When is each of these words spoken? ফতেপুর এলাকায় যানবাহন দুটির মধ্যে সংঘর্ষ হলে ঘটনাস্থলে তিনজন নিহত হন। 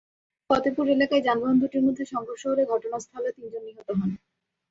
ফতেপুর 0.49 0.85
এলাকায় 0.89 1.25
যানবাহন 1.27 1.57
দুটির 1.61 1.83
মধ্যে 1.83 2.03
সংঘর্ষ 2.05 2.43
হলে 2.47 2.63
ঘটনাস্থলে 2.65 3.29
তিনজন 3.37 3.63
নিহত 3.67 3.89
হন। 3.91 4.09